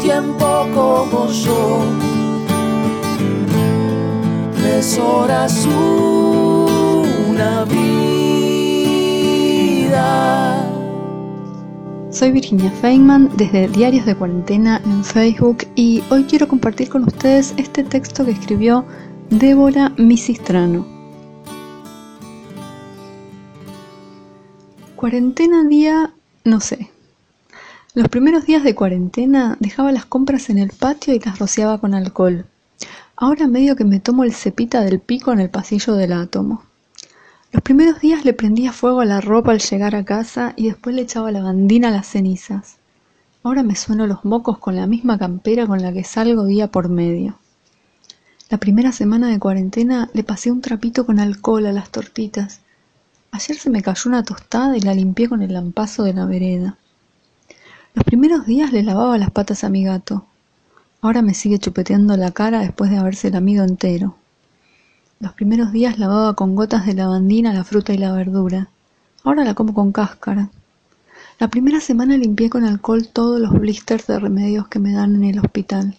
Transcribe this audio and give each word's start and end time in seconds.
Tiempo 0.00 0.66
como 0.74 1.28
yo. 1.28 1.80
Tres 4.56 4.98
horas 4.98 5.66
una 5.66 7.64
vida. 7.64 7.90
Soy 12.10 12.32
Virginia 12.32 12.70
Feynman 12.70 13.30
desde 13.36 13.68
Diarios 13.68 14.06
de 14.06 14.16
Cuarentena 14.16 14.80
en 14.84 15.04
Facebook 15.04 15.66
y 15.74 16.02
hoy 16.10 16.24
quiero 16.24 16.48
compartir 16.48 16.88
con 16.88 17.04
ustedes 17.04 17.54
este 17.56 17.84
texto 17.84 18.24
que 18.24 18.32
escribió 18.32 18.84
Débora 19.30 19.92
Misistrano. 19.96 20.86
Cuarentena 24.96 25.64
día, 25.64 26.12
no 26.44 26.60
sé, 26.60 26.90
los 27.94 28.08
primeros 28.08 28.46
días 28.46 28.62
de 28.62 28.74
cuarentena 28.76 29.56
dejaba 29.58 29.90
las 29.90 30.06
compras 30.06 30.48
en 30.48 30.58
el 30.58 30.70
patio 30.70 31.12
y 31.12 31.18
las 31.18 31.40
rociaba 31.40 31.78
con 31.78 31.94
alcohol. 31.94 32.46
Ahora 33.16 33.48
medio 33.48 33.74
que 33.74 33.84
me 33.84 33.98
tomo 33.98 34.22
el 34.22 34.32
cepita 34.32 34.82
del 34.82 35.00
pico 35.00 35.32
en 35.32 35.40
el 35.40 35.50
pasillo 35.50 35.94
del 35.94 36.12
átomo. 36.12 36.62
Los 37.50 37.62
primeros 37.62 38.00
días 38.00 38.24
le 38.24 38.32
prendía 38.32 38.72
fuego 38.72 39.00
a 39.00 39.04
la 39.04 39.20
ropa 39.20 39.50
al 39.50 39.58
llegar 39.58 39.96
a 39.96 40.04
casa 40.04 40.52
y 40.56 40.68
después 40.68 40.94
le 40.94 41.02
echaba 41.02 41.32
la 41.32 41.42
bandina 41.42 41.88
a 41.88 41.90
las 41.90 42.06
cenizas. 42.06 42.76
Ahora 43.42 43.64
me 43.64 43.74
sueno 43.74 44.06
los 44.06 44.24
mocos 44.24 44.58
con 44.58 44.76
la 44.76 44.86
misma 44.86 45.18
campera 45.18 45.66
con 45.66 45.82
la 45.82 45.92
que 45.92 46.04
salgo 46.04 46.44
día 46.44 46.70
por 46.70 46.88
medio. 46.88 47.38
La 48.50 48.58
primera 48.58 48.92
semana 48.92 49.28
de 49.28 49.40
cuarentena 49.40 50.10
le 50.12 50.22
pasé 50.22 50.52
un 50.52 50.60
trapito 50.60 51.06
con 51.06 51.18
alcohol 51.18 51.66
a 51.66 51.72
las 51.72 51.90
tortitas. 51.90 52.60
Ayer 53.32 53.56
se 53.56 53.70
me 53.70 53.82
cayó 53.82 54.08
una 54.08 54.22
tostada 54.22 54.76
y 54.76 54.80
la 54.80 54.94
limpié 54.94 55.28
con 55.28 55.42
el 55.42 55.54
lampazo 55.54 56.04
de 56.04 56.14
la 56.14 56.26
vereda. 56.26 56.78
Los 57.94 58.04
primeros 58.04 58.46
días 58.46 58.72
le 58.72 58.84
lavaba 58.84 59.18
las 59.18 59.32
patas 59.32 59.64
a 59.64 59.68
mi 59.68 59.84
gato. 59.84 60.24
Ahora 61.00 61.22
me 61.22 61.34
sigue 61.34 61.58
chupeteando 61.58 62.16
la 62.16 62.30
cara 62.30 62.60
después 62.60 62.90
de 62.90 62.98
haberse 62.98 63.30
lamido 63.30 63.64
entero. 63.64 64.16
Los 65.18 65.32
primeros 65.32 65.72
días 65.72 65.98
lavaba 65.98 66.34
con 66.34 66.54
gotas 66.54 66.86
de 66.86 66.94
lavandina 66.94 67.52
la 67.52 67.64
fruta 67.64 67.92
y 67.92 67.98
la 67.98 68.12
verdura. 68.12 68.68
Ahora 69.24 69.44
la 69.44 69.54
como 69.54 69.74
con 69.74 69.92
cáscara. 69.92 70.50
La 71.40 71.48
primera 71.48 71.80
semana 71.80 72.16
limpié 72.16 72.48
con 72.48 72.64
alcohol 72.64 73.08
todos 73.08 73.40
los 73.40 73.52
blisters 73.52 74.06
de 74.06 74.20
remedios 74.20 74.68
que 74.68 74.78
me 74.78 74.92
dan 74.92 75.16
en 75.16 75.24
el 75.24 75.38
hospital. 75.40 75.96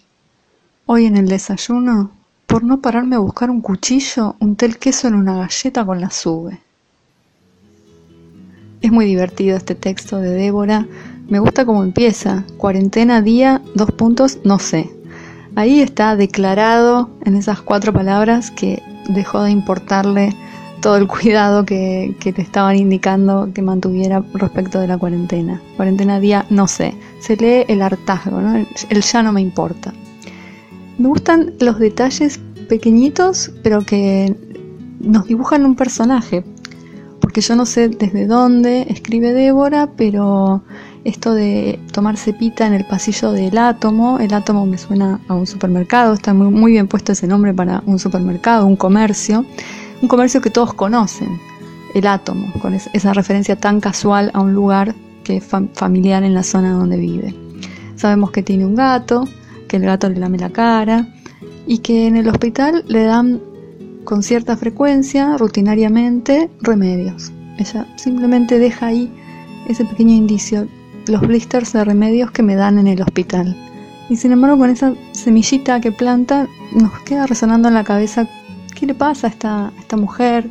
Hoy 0.86 1.06
en 1.06 1.18
el 1.18 1.28
desayuno, 1.28 2.12
por 2.48 2.64
no 2.64 2.80
pararme 2.80 3.16
a 3.16 3.20
buscar 3.20 3.50
un 3.50 3.62
cuchillo, 3.62 4.36
unté 4.40 4.66
el 4.66 4.78
queso 4.78 5.08
en 5.08 5.16
una 5.16 5.36
galleta 5.36 5.86
con 5.86 6.00
la 6.00 6.10
sube. 6.10 6.62
Es 8.82 8.92
muy 8.92 9.06
divertido 9.06 9.58
este 9.58 9.76
texto 9.76 10.18
de 10.18 10.32
Débora 10.32 10.88
me 11.32 11.40
gusta 11.40 11.66
cómo 11.66 11.82
empieza. 11.82 12.44
Cuarentena, 12.58 13.22
día, 13.22 13.62
dos 13.74 13.90
puntos, 13.92 14.40
no 14.44 14.60
sé. 14.60 14.92
Ahí 15.56 15.80
está 15.80 16.18
declarado 16.18 17.10
en 17.24 17.38
esas 17.38 17.62
cuatro 17.62 17.94
palabras 17.94 18.52
que 18.52 18.84
dejó 19.08 19.42
de 19.44 19.52
importarle 19.52 20.36
todo 20.82 20.98
el 20.98 21.08
cuidado 21.08 21.64
que, 21.66 22.18
que 22.20 22.34
te 22.34 22.42
estaban 22.42 22.76
indicando 22.76 23.50
que 23.54 23.62
mantuviera 23.62 24.26
respecto 24.34 24.82
de 24.82 24.88
la 24.88 24.98
cuarentena. 24.98 25.62
Cuarentena 25.78 26.20
día, 26.20 26.46
no 26.50 26.68
sé. 26.68 26.96
Se 27.22 27.38
lee 27.38 27.64
el 27.70 27.82
hartazgo, 27.82 28.42
¿no? 28.42 28.66
el 28.90 29.02
ya 29.02 29.24
no 29.24 29.32
me 29.32 29.40
importa. 29.40 29.94
Me 30.98 31.08
gustan 31.08 31.54
los 31.62 31.80
detalles 31.80 32.42
pequeñitos, 32.68 33.54
pero 33.64 33.86
que 33.86 34.36
nos 35.00 35.28
dibujan 35.28 35.66
un 35.66 35.78
personaje. 35.78 36.44
Porque 37.22 37.40
yo 37.40 37.56
no 37.56 37.66
sé 37.66 37.88
desde 37.88 38.28
dónde 38.28 38.86
escribe 38.90 39.32
Débora, 39.32 39.92
pero 39.96 40.64
esto 41.04 41.34
de 41.34 41.80
tomar 41.92 42.18
cepita 42.18 42.68
en 42.68 42.74
el 42.74 42.86
pasillo 42.86 43.32
del 43.32 43.58
átomo, 43.58 44.20
el 44.20 44.34
átomo 44.34 44.66
me 44.66 44.78
suena 44.78 45.20
a 45.28 45.34
un 45.34 45.48
supermercado, 45.48 46.14
está 46.14 46.34
muy, 46.34 46.72
bien 46.72 46.88
puesto 46.88 47.12
ese 47.12 47.28
nombre 47.28 47.54
para 47.54 47.82
un 47.86 47.98
supermercado, 47.98 48.68
un 48.68 48.76
comercio, 48.76 49.46
un 50.02 50.08
comercio 50.08 50.42
que 50.42 50.50
todos 50.50 50.74
conocen, 50.74 51.40
el 51.96 52.08
átomo, 52.08 52.52
con 52.62 52.74
esa 52.74 53.14
referencia 53.14 53.56
tan 53.56 53.80
casual 53.80 54.32
a 54.34 54.42
un 54.42 54.54
lugar 54.54 54.96
que 55.24 55.38
es 55.38 55.46
familiar 55.74 56.24
en 56.24 56.34
la 56.34 56.44
zona 56.44 56.74
donde 56.74 56.98
vive. 56.98 57.34
Sabemos 57.96 58.32
que 58.32 58.44
tiene 58.44 58.66
un 58.66 58.76
gato, 58.76 59.28
que 59.68 59.78
el 59.78 59.84
gato 59.84 60.10
le 60.10 60.20
lame 60.20 60.38
la 60.38 60.50
cara 60.50 61.08
y 61.68 61.80
que 61.80 62.08
en 62.08 62.16
el 62.16 62.28
hospital 62.28 62.84
le 62.88 63.04
dan 63.04 63.42
con 64.04 64.24
cierta 64.24 64.58
frecuencia, 64.58 65.38
rutinariamente, 65.38 66.50
remedios. 66.62 67.32
Ella 67.58 67.88
simplemente 67.98 68.58
deja 68.58 68.88
ahí 68.88 69.12
ese 69.68 69.86
pequeño 69.86 70.14
indicio 70.14 70.68
los 71.08 71.22
blisters 71.22 71.74
de 71.74 71.84
remedios 71.84 72.32
que 72.32 72.44
me 72.44 72.56
dan 72.56 72.80
en 72.80 72.88
el 72.88 73.02
hospital. 73.02 73.56
Y 74.10 74.18
sin 74.18 74.32
embargo 74.32 74.58
con 74.58 74.70
esa 74.70 74.94
semillita 75.14 75.80
que 75.82 75.92
planta 75.92 76.48
nos 76.74 77.00
queda 77.02 77.28
resonando 77.28 77.68
en 77.68 77.74
la 77.74 77.84
cabeza 77.84 78.28
qué 78.78 78.86
le 78.86 78.94
pasa 78.94 79.28
a 79.28 79.30
esta, 79.30 79.72
esta 79.80 79.98
mujer, 79.98 80.50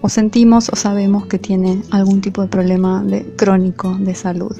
o 0.00 0.08
sentimos 0.08 0.68
o 0.68 0.76
sabemos 0.76 1.26
que 1.26 1.38
tiene 1.38 1.82
algún 1.90 2.20
tipo 2.20 2.42
de 2.42 2.48
problema 2.48 3.02
de, 3.02 3.24
crónico 3.36 3.96
de 3.98 4.14
salud. 4.14 4.56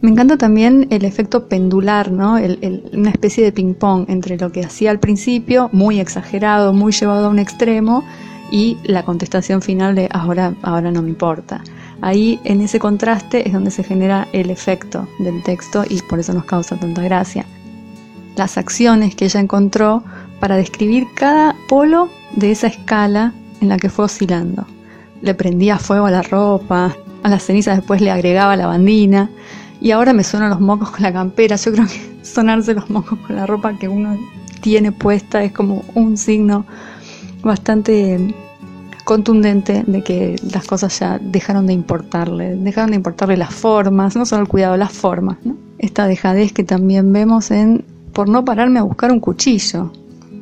Me 0.00 0.10
encanta 0.10 0.38
también 0.38 0.86
el 0.90 1.04
efecto 1.04 1.46
pendular, 1.46 2.10
¿no? 2.10 2.38
una 2.92 3.10
especie 3.10 3.44
de 3.44 3.52
ping-pong 3.52 4.06
entre 4.08 4.38
lo 4.38 4.50
que 4.50 4.64
hacía 4.64 4.90
al 4.90 4.98
principio, 4.98 5.68
muy 5.72 6.00
exagerado, 6.00 6.72
muy 6.72 6.92
llevado 6.92 7.26
a 7.26 7.28
un 7.28 7.38
extremo, 7.38 8.02
y 8.50 8.78
la 8.82 9.04
contestación 9.04 9.62
final 9.62 9.94
de 9.94 10.08
ahora, 10.10 10.54
ahora 10.62 10.90
no 10.90 11.02
me 11.02 11.10
importa. 11.10 11.62
Ahí 12.02 12.40
en 12.44 12.60
ese 12.62 12.78
contraste 12.78 13.46
es 13.46 13.52
donde 13.52 13.70
se 13.70 13.84
genera 13.84 14.26
el 14.32 14.50
efecto 14.50 15.06
del 15.18 15.42
texto 15.42 15.84
y 15.88 16.00
por 16.02 16.18
eso 16.18 16.32
nos 16.32 16.44
causa 16.44 16.76
tanta 16.76 17.02
gracia. 17.02 17.44
Las 18.36 18.56
acciones 18.56 19.14
que 19.14 19.26
ella 19.26 19.40
encontró 19.40 20.02
para 20.38 20.56
describir 20.56 21.06
cada 21.14 21.54
polo 21.68 22.08
de 22.36 22.52
esa 22.52 22.68
escala 22.68 23.34
en 23.60 23.68
la 23.68 23.76
que 23.76 23.90
fue 23.90 24.06
oscilando. 24.06 24.66
Le 25.20 25.34
prendía 25.34 25.78
fuego 25.78 26.06
a 26.06 26.10
la 26.10 26.22
ropa, 26.22 26.96
a 27.22 27.28
las 27.28 27.42
cenizas 27.42 27.76
después 27.76 28.00
le 28.00 28.10
agregaba 28.10 28.56
la 28.56 28.66
bandina 28.66 29.30
y 29.80 29.90
ahora 29.90 30.14
me 30.14 30.24
suenan 30.24 30.50
los 30.50 30.60
mocos 30.60 30.90
con 30.90 31.02
la 31.02 31.12
campera. 31.12 31.56
Yo 31.56 31.72
creo 31.72 31.86
que 31.86 32.10
sonarse 32.22 32.72
los 32.72 32.88
mocos 32.88 33.18
con 33.26 33.36
la 33.36 33.46
ropa 33.46 33.76
que 33.78 33.88
uno 33.88 34.16
tiene 34.62 34.92
puesta 34.92 35.42
es 35.42 35.52
como 35.52 35.84
un 35.94 36.16
signo 36.16 36.64
bastante 37.42 38.34
contundente 39.02 39.84
de 39.86 40.02
que 40.02 40.36
las 40.52 40.66
cosas 40.66 40.98
ya 40.98 41.18
dejaron 41.18 41.66
de 41.66 41.72
importarle, 41.72 42.56
dejaron 42.56 42.90
de 42.90 42.96
importarle 42.96 43.36
las 43.36 43.54
formas, 43.54 44.16
no 44.16 44.26
solo 44.26 44.42
el 44.42 44.48
cuidado, 44.48 44.76
las 44.76 44.92
formas. 44.92 45.38
¿no? 45.44 45.56
Esta 45.78 46.06
dejadez 46.06 46.52
que 46.52 46.64
también 46.64 47.12
vemos 47.12 47.50
en 47.50 47.84
por 48.12 48.28
no 48.28 48.44
pararme 48.44 48.78
a 48.78 48.82
buscar 48.82 49.12
un 49.12 49.20
cuchillo, 49.20 49.92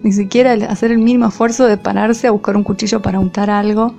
ni 0.02 0.12
siquiera 0.12 0.52
hacer 0.70 0.90
el 0.90 0.98
mínimo 0.98 1.26
esfuerzo 1.26 1.66
de 1.66 1.76
pararse 1.76 2.26
a 2.26 2.30
buscar 2.30 2.56
un 2.56 2.64
cuchillo 2.64 3.02
para 3.02 3.18
untar 3.18 3.50
algo 3.50 3.94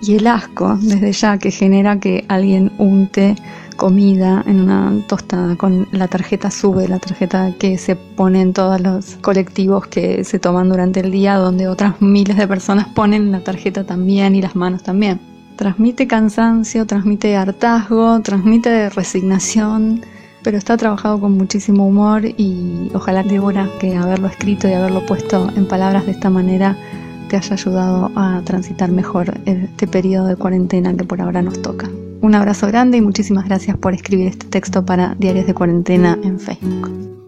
y 0.00 0.16
el 0.16 0.26
asco 0.26 0.78
desde 0.80 1.12
ya 1.12 1.38
que 1.38 1.50
genera 1.50 1.98
que 2.00 2.24
alguien 2.28 2.72
unte 2.78 3.36
comida 3.76 4.44
en 4.46 4.60
una 4.60 4.92
tostada 5.06 5.56
con 5.56 5.88
la 5.90 6.06
tarjeta 6.06 6.50
sube, 6.50 6.86
la 6.86 6.98
tarjeta 6.98 7.54
que 7.58 7.78
se 7.78 7.96
pone 7.96 8.42
en 8.42 8.52
todos 8.52 8.78
los 8.78 9.16
colectivos 9.22 9.86
que 9.86 10.22
se 10.24 10.38
toman 10.38 10.68
durante 10.68 11.00
el 11.00 11.10
día, 11.10 11.36
donde 11.36 11.66
otras 11.66 12.00
miles 12.02 12.36
de 12.36 12.46
personas 12.46 12.88
ponen 12.88 13.32
la 13.32 13.40
tarjeta 13.40 13.84
también 13.84 14.34
y 14.34 14.42
las 14.42 14.54
manos 14.54 14.82
también. 14.82 15.18
Transmite 15.56 16.06
cansancio, 16.06 16.86
transmite 16.86 17.36
hartazgo, 17.36 18.20
transmite 18.20 18.90
resignación, 18.90 20.02
pero 20.42 20.58
está 20.58 20.76
trabajado 20.76 21.18
con 21.18 21.32
muchísimo 21.32 21.86
humor 21.86 22.24
y 22.24 22.90
ojalá 22.92 23.22
Débora 23.22 23.66
que 23.78 23.96
haberlo 23.96 24.28
escrito 24.28 24.68
y 24.68 24.72
haberlo 24.72 25.06
puesto 25.06 25.50
en 25.56 25.66
palabras 25.66 26.04
de 26.04 26.12
esta 26.12 26.28
manera 26.28 26.76
te 27.30 27.36
haya 27.36 27.54
ayudado 27.54 28.10
a 28.16 28.42
transitar 28.44 28.90
mejor 28.90 29.32
este 29.46 29.86
periodo 29.86 30.26
de 30.26 30.36
cuarentena 30.36 30.94
que 30.96 31.04
por 31.04 31.20
ahora 31.20 31.40
nos 31.42 31.62
toca. 31.62 31.88
Un 32.20 32.34
abrazo 32.34 32.66
grande 32.66 32.98
y 32.98 33.00
muchísimas 33.00 33.46
gracias 33.46 33.78
por 33.78 33.94
escribir 33.94 34.26
este 34.26 34.46
texto 34.46 34.84
para 34.84 35.14
Diarios 35.14 35.46
de 35.46 35.54
Cuarentena 35.54 36.18
en 36.24 36.40
Facebook. 36.40 37.19